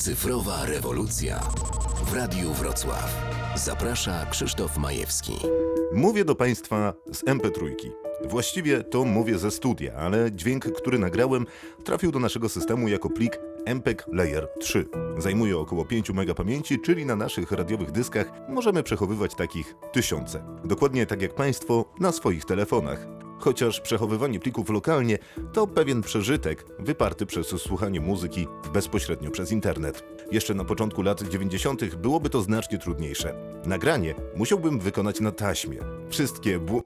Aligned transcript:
Cyfrowa 0.00 0.66
rewolucja 0.66 1.40
w 2.04 2.14
Radiu 2.14 2.52
Wrocław. 2.52 3.16
Zaprasza 3.54 4.26
Krzysztof 4.30 4.78
Majewski. 4.78 5.32
Mówię 5.94 6.24
do 6.24 6.34
Państwa 6.34 6.94
z 7.12 7.24
MP3. 7.24 7.74
Właściwie 8.28 8.84
to 8.84 9.04
mówię 9.04 9.38
ze 9.38 9.50
studia, 9.50 9.94
ale 9.94 10.32
dźwięk, 10.32 10.64
który 10.64 10.98
nagrałem, 10.98 11.46
trafił 11.84 12.12
do 12.12 12.18
naszego 12.18 12.48
systemu 12.48 12.88
jako 12.88 13.10
plik 13.10 13.38
MPEG 13.66 14.06
Layer 14.12 14.48
3. 14.60 14.86
Zajmuje 15.18 15.58
około 15.58 15.84
5 15.84 16.10
MB 16.10 16.34
pamięci, 16.34 16.80
czyli 16.80 17.06
na 17.06 17.16
naszych 17.16 17.52
radiowych 17.52 17.90
dyskach 17.90 18.32
możemy 18.48 18.82
przechowywać 18.82 19.34
takich 19.34 19.74
tysiące. 19.92 20.42
Dokładnie 20.64 21.06
tak 21.06 21.22
jak 21.22 21.34
Państwo 21.34 21.84
na 21.98 22.12
swoich 22.12 22.44
telefonach. 22.44 23.19
Chociaż 23.40 23.80
przechowywanie 23.80 24.40
plików 24.40 24.70
lokalnie 24.70 25.18
to 25.52 25.66
pewien 25.66 26.02
przeżytek 26.02 26.66
wyparty 26.78 27.26
przez 27.26 27.46
słuchanie 27.46 28.00
muzyki 28.00 28.46
bezpośrednio 28.72 29.30
przez 29.30 29.52
internet. 29.52 30.04
Jeszcze 30.32 30.54
na 30.54 30.64
początku 30.64 31.02
lat 31.02 31.22
90. 31.22 31.94
byłoby 31.94 32.30
to 32.30 32.42
znacznie 32.42 32.78
trudniejsze. 32.78 33.34
Nagranie 33.66 34.14
musiałbym 34.36 34.80
wykonać 34.80 35.20
na 35.20 35.32
taśmie. 35.32 35.78
Wszystkie 36.08 36.58
bł- 36.58 36.82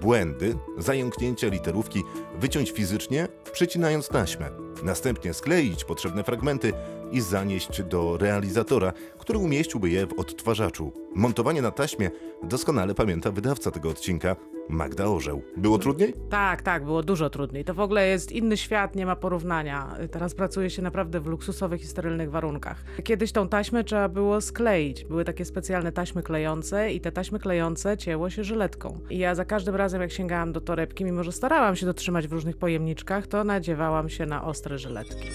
błędy, 0.00 0.54
zająknięcia 0.78 1.48
literówki 1.48 2.02
wyciąć 2.38 2.70
fizycznie, 2.70 3.28
przycinając 3.52 4.08
taśmę. 4.08 4.50
Następnie 4.82 5.34
skleić 5.34 5.84
potrzebne 5.84 6.24
fragmenty 6.24 6.72
i 7.12 7.20
zanieść 7.20 7.82
do 7.82 8.16
realizatora, 8.16 8.92
który 9.18 9.38
umieściłby 9.38 9.90
je 9.90 10.06
w 10.06 10.18
odtwarzaczu. 10.18 10.92
Montowanie 11.14 11.62
na 11.62 11.70
taśmie 11.70 12.10
doskonale 12.42 12.94
pamięta 12.94 13.30
wydawca 13.30 13.70
tego 13.70 13.88
odcinka, 13.90 14.36
Magda 14.68 15.06
Orzeł. 15.06 15.42
Było 15.56 15.78
trudniej? 15.78 16.14
Tak, 16.30 16.62
tak, 16.62 16.84
było 16.84 17.02
dużo 17.02 17.30
trudniej. 17.30 17.64
To 17.64 17.74
w 17.74 17.80
ogóle 17.80 18.08
jest 18.08 18.32
inny 18.32 18.56
świat, 18.56 18.96
nie 18.96 19.06
ma 19.06 19.16
porównania. 19.16 19.96
Teraz 20.10 20.34
pracuje 20.34 20.70
się 20.70 20.82
naprawdę 20.82 21.20
w 21.20 21.26
luksusowych 21.26 21.82
i 21.82 21.86
sterylnych 21.86 22.30
warunkach. 22.30 22.84
Kiedyś 23.04 23.32
tą 23.32 23.48
taśmę 23.48 23.84
trzeba 23.84 24.08
było 24.08 24.40
skleić. 24.40 25.04
Były 25.04 25.24
takie 25.24 25.44
specjalne 25.44 25.92
taśmy 25.92 26.22
klejące 26.22 26.92
i 26.92 27.00
te 27.00 27.12
taśmy 27.12 27.38
klejące 27.38 27.96
cięło 27.96 28.30
się 28.30 28.44
żyletką. 28.44 28.98
I 29.10 29.18
ja 29.18 29.34
za 29.34 29.44
każdym 29.44 29.74
razem, 29.74 30.00
jak 30.00 30.12
sięgałam 30.12 30.52
do 30.52 30.60
torebki, 30.60 31.04
mimo 31.04 31.24
że 31.24 31.32
starałam 31.32 31.76
się 31.76 31.86
dotrzymać 31.86 32.28
w 32.28 32.32
różnych 32.32 32.56
pojemniczkach, 32.56 33.26
to 33.26 33.44
nadziewałam 33.44 34.08
się 34.08 34.26
na 34.26 34.44
ostre 34.44 34.78
żyletki. 34.78 35.28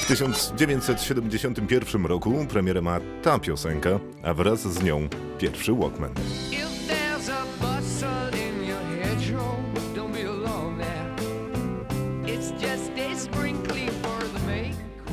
W 0.00 0.08
1971 0.08 2.06
roku 2.06 2.46
premierę 2.48 2.82
ma 2.82 3.00
ta 3.22 3.38
piosenka, 3.38 4.00
a 4.22 4.34
wraz 4.34 4.60
z 4.60 4.82
nią 4.82 5.08
pierwszy 5.38 5.72
Walkman. 5.72 6.10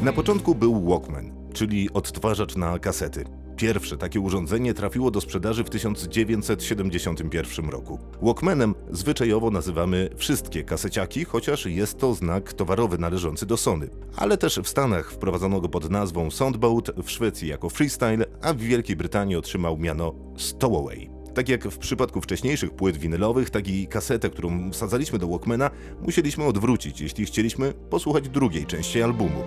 Na 0.03 0.13
początku 0.13 0.55
był 0.55 0.89
Walkman, 0.89 1.31
czyli 1.53 1.93
odtwarzacz 1.93 2.55
na 2.55 2.79
kasety. 2.79 3.25
Pierwsze 3.55 3.97
takie 3.97 4.19
urządzenie 4.19 4.73
trafiło 4.73 5.11
do 5.11 5.21
sprzedaży 5.21 5.63
w 5.63 5.69
1971 5.69 7.69
roku. 7.69 7.99
Walkmanem 8.21 8.75
zwyczajowo 8.91 9.51
nazywamy 9.51 10.09
wszystkie 10.17 10.63
kaseciaki, 10.63 11.25
chociaż 11.25 11.65
jest 11.65 11.97
to 11.97 12.13
znak 12.13 12.53
towarowy 12.53 12.97
należący 12.97 13.45
do 13.45 13.57
Sony. 13.57 13.89
Ale 14.15 14.37
też 14.37 14.59
w 14.63 14.69
Stanach 14.69 15.11
wprowadzono 15.11 15.61
go 15.61 15.69
pod 15.69 15.89
nazwą 15.89 16.31
Soundboat, 16.31 16.91
w 17.03 17.11
Szwecji 17.11 17.47
jako 17.47 17.69
Freestyle, 17.69 18.25
a 18.41 18.53
w 18.53 18.57
Wielkiej 18.57 18.95
Brytanii 18.95 19.35
otrzymał 19.35 19.77
miano 19.77 20.13
Stowaway. 20.37 21.09
Tak 21.33 21.49
jak 21.49 21.63
w 21.63 21.77
przypadku 21.77 22.21
wcześniejszych 22.21 22.71
płyt 22.71 22.97
winylowych, 22.97 23.49
tak 23.49 23.67
i 23.67 23.87
kasetę, 23.87 24.29
którą 24.29 24.71
wsadzaliśmy 24.71 25.19
do 25.19 25.27
Walkmana, 25.27 25.69
musieliśmy 26.01 26.43
odwrócić, 26.43 27.01
jeśli 27.01 27.25
chcieliśmy 27.25 27.73
posłuchać 27.73 28.29
drugiej 28.29 28.65
części 28.65 29.01
albumu. 29.01 29.43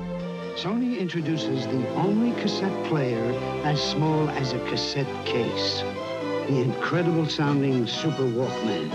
Sony 0.57 0.97
introduces 0.97 1.67
the 1.67 1.95
only 1.97 2.33
cassette 2.43 2.89
player 2.89 3.35
as 3.65 3.79
small 3.81 4.31
as 4.31 4.55
a 4.55 4.59
cassette 4.71 5.25
case. 5.25 5.85
The 6.49 6.63
incredible 6.63 7.31
sounding 7.31 7.89
Super 7.89 8.25
Walkman. 8.25 8.91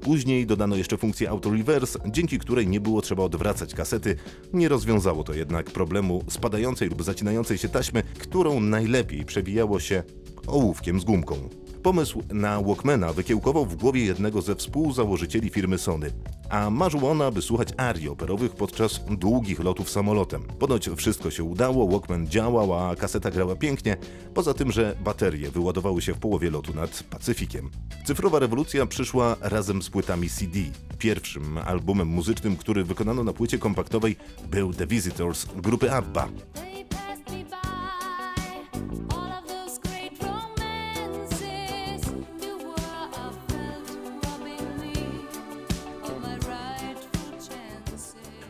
Później 0.00 0.46
dodano 0.46 0.76
jeszcze 0.76 0.96
funkcję 0.96 1.30
Auto 1.30 1.50
Reverse, 1.50 1.98
dzięki 2.06 2.38
której 2.38 2.68
nie 2.68 2.80
było 2.80 3.02
trzeba 3.02 3.22
odwracać 3.22 3.74
kasety. 3.74 4.16
Nie 4.52 4.68
rozwiązało 4.68 5.24
to 5.24 5.34
jednak 5.34 5.70
problemu 5.70 6.24
spadającej 6.28 6.88
lub 6.88 7.02
zacinającej 7.02 7.58
się 7.58 7.68
taśmy, 7.68 8.02
którą 8.18 8.60
najlepiej 8.60 9.24
przewijało 9.24 9.80
się 9.80 10.02
ołówkiem 10.46 11.00
z 11.00 11.04
gumką. 11.04 11.48
Pomysł 11.82 12.22
na 12.32 12.62
Walkmana 12.62 13.12
wykiełkował 13.12 13.66
w 13.66 13.76
głowie 13.76 14.04
jednego 14.04 14.42
ze 14.42 14.54
współzałożycieli 14.54 15.50
firmy 15.50 15.78
Sony, 15.78 16.10
a 16.50 16.70
marzył 16.70 17.06
on, 17.06 17.22
aby 17.22 17.42
słuchać 17.42 17.68
arii 17.76 18.08
operowych 18.08 18.52
podczas 18.52 19.00
długich 19.10 19.60
lotów 19.60 19.90
samolotem. 19.90 20.42
Ponoć 20.58 20.90
wszystko 20.96 21.30
się 21.30 21.44
udało, 21.44 21.88
Walkman 21.88 22.26
działał, 22.26 22.74
a 22.74 22.96
kaseta 22.96 23.30
grała 23.30 23.56
pięknie, 23.56 23.96
poza 24.34 24.54
tym, 24.54 24.72
że 24.72 24.96
baterie 25.04 25.50
wyładowały 25.50 26.02
się 26.02 26.14
w 26.14 26.18
połowie 26.18 26.50
lotu 26.50 26.74
nad 26.74 27.02
Pacyfikiem. 27.02 27.70
Cyfrowa 28.04 28.38
rewolucja 28.38 28.86
przyszła 28.86 29.36
razem 29.40 29.82
z 29.82 29.90
płytami 29.90 30.28
CD. 30.28 30.58
Pierwszym 30.98 31.58
albumem 31.58 32.08
muzycznym, 32.08 32.56
który 32.56 32.84
wykonano 32.84 33.24
na 33.24 33.32
płycie 33.32 33.58
kompaktowej 33.58 34.16
był 34.50 34.74
The 34.74 34.86
Visitors 34.86 35.46
grupy 35.56 35.92
ABBA. 35.92 36.28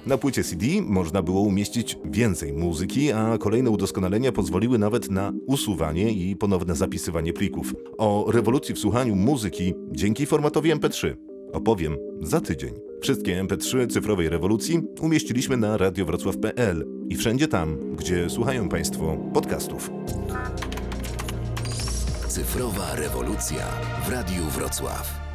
Na 0.07 0.19
płycie 0.19 0.45
CD 0.45 0.67
można 0.83 1.23
było 1.23 1.41
umieścić 1.41 1.99
więcej 2.05 2.53
muzyki, 2.53 3.13
a 3.13 3.39
kolejne 3.39 3.71
udoskonalenia 3.71 4.33
pozwoliły 4.33 4.79
nawet 4.79 5.11
na 5.11 5.33
usuwanie 5.47 6.13
i 6.13 6.37
ponowne 6.37 6.75
zapisywanie 6.75 7.33
plików. 7.33 7.75
O 7.99 8.27
rewolucji 8.33 8.75
w 8.75 8.79
słuchaniu 8.79 9.17
muzyki 9.17 9.75
dzięki 9.93 10.27
formatowi 10.27 10.73
MP3 10.75 11.17
opowiem 11.53 11.97
za 12.23 12.41
tydzień. 12.41 12.75
Wszystkie 13.03 13.45
MP3 13.45 13.91
cyfrowej 13.91 14.29
rewolucji 14.29 14.81
umieściliśmy 15.01 15.57
na 15.57 15.77
radiowrocław.pl 15.77 16.87
i 17.09 17.17
wszędzie 17.17 17.49
tam, 17.49 17.97
gdzie 17.97 18.31
słuchają 18.31 18.69
Państwo 18.69 19.17
podcastów. 19.35 19.91
Cyfrowa 22.29 22.95
rewolucja 22.95 23.67
w 24.07 24.09
Radiu 24.09 24.45
Wrocław. 24.45 25.30